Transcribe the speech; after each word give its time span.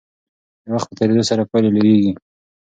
د 0.63 0.65
وخت 0.75 0.87
په 0.89 0.95
تیریدو 0.99 1.23
سره 1.29 1.47
پایلې 1.49 1.69
لویېږي. 1.75 2.11